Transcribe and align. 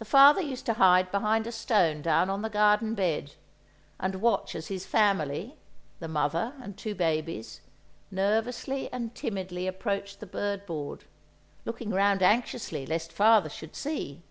The 0.00 0.04
father 0.04 0.40
used 0.40 0.66
to 0.66 0.74
hide 0.74 1.12
behind 1.12 1.46
a 1.46 1.52
stone 1.52 2.02
down 2.02 2.28
on 2.28 2.42
the 2.42 2.50
garden 2.50 2.96
bed, 2.96 3.34
and 4.00 4.16
watch 4.16 4.56
as 4.56 4.66
his 4.66 4.86
family—the 4.86 6.08
mother 6.08 6.54
and 6.60 6.76
two 6.76 6.96
babies—nervously 6.96 8.92
and 8.92 9.14
timidly 9.14 9.68
approached 9.68 10.18
the 10.18 10.26
bird 10.26 10.66
board, 10.66 11.04
looking 11.64 11.90
round 11.90 12.24
anxiously 12.24 12.84
lest 12.86 13.12
father 13.12 13.48
should 13.48 13.76
see! 13.76 14.24